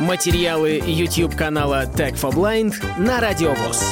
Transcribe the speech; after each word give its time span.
Материалы 0.00 0.78
YouTube 0.84 1.34
канала 1.34 1.86
Tech 1.86 2.20
for 2.20 2.30
Blind 2.30 2.74
на 2.98 3.18
Радиовоз. 3.18 3.82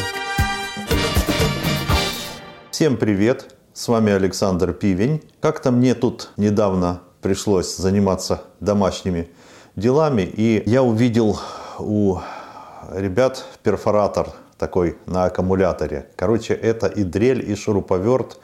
Всем 2.70 2.98
привет! 2.98 3.54
С 3.72 3.88
вами 3.88 4.12
Александр 4.12 4.74
Пивень. 4.74 5.22
Как-то 5.40 5.70
мне 5.70 5.94
тут 5.94 6.30
недавно 6.36 7.00
пришлось 7.22 7.74
заниматься 7.74 8.42
домашними 8.60 9.30
делами, 9.76 10.22
и 10.22 10.62
я 10.66 10.82
увидел 10.82 11.40
у 11.78 12.18
ребят 12.92 13.42
перфоратор 13.62 14.28
такой 14.58 14.98
на 15.06 15.24
аккумуляторе. 15.24 16.10
Короче, 16.16 16.52
это 16.52 16.86
и 16.86 17.02
дрель, 17.02 17.50
и 17.50 17.54
шуруповерт, 17.56 18.38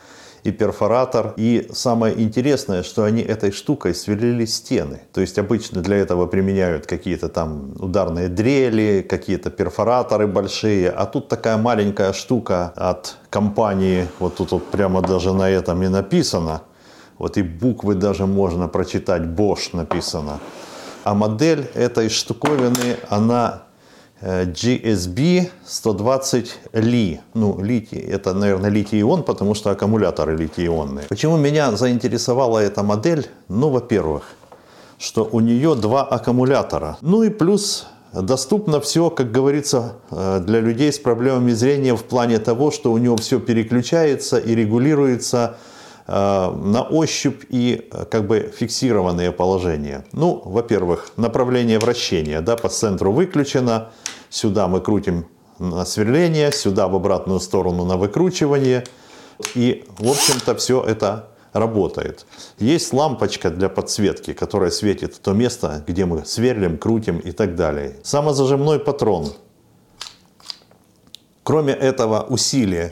и 0.45 0.51
перфоратор. 0.51 1.35
И 1.37 1.69
самое 1.73 2.21
интересное, 2.21 2.83
что 2.83 3.05
они 3.05 3.23
этой 3.23 3.53
штукой 3.53 3.95
сверлили 3.95 4.45
стены. 4.45 5.01
То 5.13 5.21
есть 5.21 5.39
обычно 5.39 5.81
для 5.83 5.97
этого 5.97 6.27
применяют 6.27 6.87
какие-то 6.87 7.29
там 7.29 7.73
ударные 7.79 8.29
дрели, 8.29 9.07
какие-то 9.09 9.51
перфораторы 9.51 10.27
большие. 10.27 10.91
А 10.91 11.07
тут 11.07 11.29
такая 11.29 11.57
маленькая 11.57 12.13
штука 12.13 12.73
от 12.77 13.17
компании, 13.31 14.07
вот 14.19 14.37
тут 14.37 14.53
вот 14.53 14.67
прямо 14.67 15.03
даже 15.03 15.33
на 15.33 15.49
этом 15.49 15.83
и 15.83 15.89
написано. 15.89 16.63
Вот 17.19 17.37
и 17.37 17.43
буквы 17.43 17.95
даже 17.95 18.27
можно 18.27 18.67
прочитать, 18.67 19.23
Bosch 19.23 19.77
написано. 19.77 20.41
А 21.05 21.15
модель 21.15 21.71
этой 21.75 22.09
штуковины, 22.09 22.97
она 23.09 23.65
GSB 24.23 25.51
120 25.67 26.59
Li. 26.73 27.21
Ну, 27.35 27.63
литий, 27.63 28.01
это, 28.01 28.35
наверное, 28.35 28.71
литий-ион, 28.71 29.23
потому 29.23 29.55
что 29.55 29.71
аккумуляторы 29.71 30.37
литий-ионные. 30.37 31.07
Почему 31.09 31.37
меня 31.37 31.73
заинтересовала 31.77 32.59
эта 32.59 32.83
модель? 32.83 33.27
Ну, 33.49 33.71
во-первых, 33.71 34.23
что 34.99 35.27
у 35.33 35.41
нее 35.41 35.75
два 35.75 36.03
аккумулятора. 36.03 36.99
Ну 37.01 37.23
и 37.23 37.31
плюс 37.31 37.87
доступно 38.13 38.81
все, 38.81 39.09
как 39.09 39.33
говорится, 39.33 39.95
э, 40.11 40.41
для 40.41 40.61
людей 40.61 40.93
с 40.93 40.99
проблемами 40.99 41.53
зрения 41.53 41.97
в 41.97 42.05
плане 42.05 42.39
того, 42.39 42.71
что 42.71 42.93
у 42.93 42.99
него 42.99 43.17
все 43.17 43.41
переключается 43.41 44.39
и 44.39 44.55
регулируется 44.55 45.57
на 46.11 46.83
ощупь 46.83 47.45
и 47.49 47.89
э, 47.93 48.05
как 48.07 48.27
бы 48.27 48.53
фиксированные 48.57 49.31
положения. 49.31 50.05
Ну, 50.13 50.43
во-первых, 50.45 51.13
направление 51.17 51.79
вращения 51.79 52.41
да, 52.41 52.57
по 52.57 52.69
центру 52.69 53.13
выключено, 53.13 53.91
сюда 54.29 54.67
мы 54.67 54.81
крутим 54.81 55.27
на 55.61 55.85
сверление, 55.85 56.51
сюда 56.51 56.89
в 56.89 56.97
обратную 56.97 57.39
сторону 57.39 57.85
на 57.85 57.97
выкручивание. 57.97 58.85
И, 59.55 59.85
в 59.99 60.11
общем-то, 60.11 60.57
все 60.57 60.83
это 60.83 61.29
работает. 61.53 62.27
Есть 62.59 62.93
лампочка 62.93 63.51
для 63.51 63.69
подсветки, 63.69 64.33
которая 64.33 64.71
светит 64.71 65.21
то 65.23 65.33
место, 65.33 65.85
где 65.87 66.07
мы 66.07 66.25
сверлим, 66.25 66.79
крутим 66.79 67.19
и 67.19 67.33
так 67.33 67.55
далее. 67.55 67.97
Самозажимной 68.03 68.81
патрон. 68.81 69.33
Кроме 71.43 71.73
этого 71.73 72.23
усилия 72.29 72.91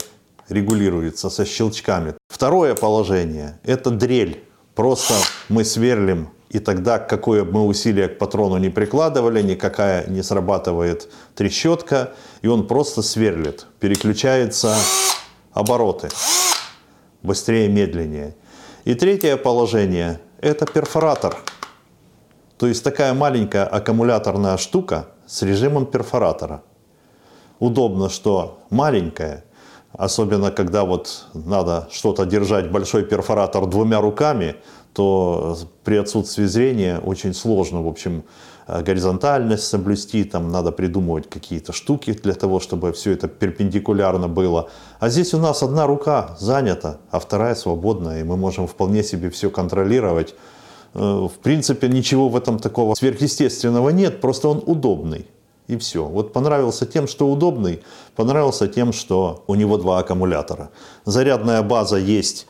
регулируется 0.49 1.29
со 1.29 1.45
щелчками. 1.45 2.15
Второе 2.27 2.75
положение– 2.75 3.59
это 3.63 3.91
дрель. 3.91 4.43
Просто 4.75 5.13
мы 5.49 5.63
сверлим, 5.63 6.29
и 6.49 6.59
тогда 6.59 6.99
какое 6.99 7.43
бы 7.43 7.51
мы 7.51 7.65
усилие 7.65 8.07
к 8.07 8.17
патрону 8.17 8.57
не 8.57 8.69
прикладывали, 8.69 9.41
никакая 9.41 10.07
не 10.07 10.23
срабатывает 10.23 11.09
трещотка, 11.35 12.13
и 12.41 12.47
он 12.47 12.67
просто 12.67 13.01
сверлит. 13.01 13.67
Переключается 13.79 14.75
обороты. 15.51 16.09
Быстрее, 17.21 17.67
медленнее. 17.67 18.35
И 18.85 18.95
третье 18.95 19.37
положение– 19.37 20.19
это 20.41 20.65
перфоратор. 20.65 21.37
То 22.57 22.67
есть 22.67 22.83
такая 22.83 23.13
маленькая 23.13 23.65
аккумуляторная 23.65 24.57
штука 24.57 25.09
с 25.27 25.41
режимом 25.43 25.85
перфоратора. 25.85 26.63
Удобно, 27.59 28.09
что 28.09 28.59
маленькая– 28.69 29.43
Особенно, 29.93 30.51
когда 30.51 30.85
вот 30.85 31.25
надо 31.33 31.87
что-то 31.91 32.25
держать, 32.25 32.71
большой 32.71 33.03
перфоратор 33.03 33.65
двумя 33.65 33.99
руками, 34.01 34.55
то 34.93 35.57
при 35.83 35.97
отсутствии 35.97 36.45
зрения 36.45 36.99
очень 36.99 37.33
сложно, 37.33 37.81
в 37.81 37.87
общем, 37.87 38.23
э, 38.67 38.83
горизонтальность 38.83 39.63
соблюсти, 39.63 40.23
там 40.23 40.51
надо 40.51 40.71
придумывать 40.71 41.29
какие-то 41.29 41.73
штуки 41.73 42.13
для 42.13 42.33
того, 42.33 42.59
чтобы 42.59 42.91
все 42.93 43.11
это 43.11 43.27
перпендикулярно 43.27 44.27
было. 44.27 44.69
А 44.99 45.09
здесь 45.09 45.33
у 45.33 45.39
нас 45.39 45.63
одна 45.63 45.87
рука 45.87 46.35
занята, 46.39 46.97
а 47.09 47.19
вторая 47.19 47.55
свободная, 47.55 48.21
и 48.21 48.23
мы 48.23 48.37
можем 48.37 48.67
вполне 48.67 49.03
себе 49.03 49.29
все 49.29 49.49
контролировать. 49.49 50.35
Э, 50.93 51.27
в 51.27 51.39
принципе, 51.41 51.87
ничего 51.87 52.29
в 52.29 52.35
этом 52.35 52.59
такого 52.59 52.93
сверхъестественного 52.93 53.89
нет, 53.89 54.21
просто 54.21 54.49
он 54.49 54.63
удобный. 54.65 55.25
И 55.69 55.77
все. 55.77 56.03
Вот 56.03 56.33
понравился 56.33 56.87
тем, 56.87 57.07
что 57.07 57.29
удобный, 57.29 57.83
понравился 58.15 58.67
тем, 58.67 58.91
что 58.91 59.43
у 59.45 59.53
него 59.53 59.77
два 59.77 59.99
аккумулятора. 59.99 60.71
Зарядная 61.05 61.61
база 61.61 61.97
есть 61.97 62.47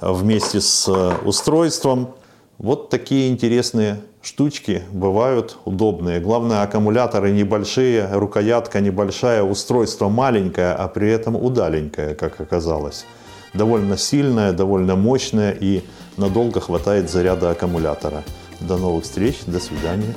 вместе 0.00 0.60
с 0.60 0.86
э, 0.88 1.14
устройством. 1.24 2.14
Вот 2.58 2.88
такие 2.88 3.28
интересные 3.28 4.02
штучки 4.22 4.84
бывают 4.92 5.58
удобные. 5.64 6.20
Главное, 6.20 6.62
аккумуляторы 6.62 7.32
небольшие, 7.32 8.08
рукоятка 8.12 8.78
небольшая, 8.78 9.42
устройство 9.42 10.08
маленькое, 10.08 10.72
а 10.72 10.86
при 10.86 11.10
этом 11.10 11.34
удаленькое, 11.34 12.14
как 12.14 12.40
оказалось. 12.40 13.04
Довольно 13.52 13.98
сильное, 13.98 14.52
довольно 14.52 14.94
мощное 14.94 15.56
и 15.58 15.82
надолго 16.16 16.60
хватает 16.60 17.10
заряда 17.10 17.50
аккумулятора. 17.50 18.22
До 18.60 18.76
новых 18.76 19.02
встреч, 19.02 19.40
до 19.46 19.58
свидания. 19.58 20.14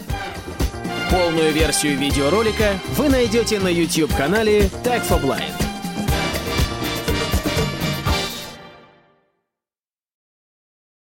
Полную 1.14 1.54
версию 1.54 2.00
видеоролика 2.00 2.80
вы 2.98 3.08
найдете 3.08 3.60
на 3.60 3.68
YouTube-канале 3.68 4.62
Tag 4.84 5.08
for 5.08 5.22
Blind. 5.22 5.63